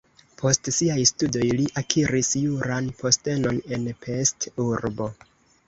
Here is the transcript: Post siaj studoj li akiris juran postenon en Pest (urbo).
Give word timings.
Post 0.41 0.69
siaj 0.77 0.95
studoj 1.09 1.49
li 1.59 1.67
akiris 1.83 2.31
juran 2.45 2.89
postenon 3.03 3.63
en 3.79 3.87
Pest 4.07 4.51
(urbo). 4.69 5.15